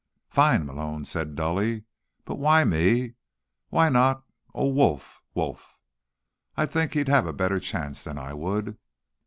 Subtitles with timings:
[0.31, 1.83] "Fine," Malone said dully.
[2.25, 3.13] "But why me?
[3.69, 5.77] Why not, oh, Wolfe Wolf?
[6.57, 8.79] I'd think he'd have a better chance than I would."